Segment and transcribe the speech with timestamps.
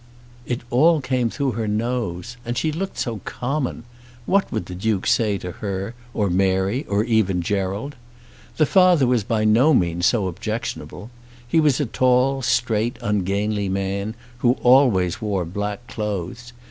[0.47, 2.35] It all came through her nose!
[2.43, 3.83] And she looked so common!
[4.25, 7.93] What would the Duke say to her, or Mary, or even Gerald?
[8.57, 11.11] The father was by no means so objectionable.
[11.47, 16.51] He was a tall, straight, ungainly man, who always wore black clothes.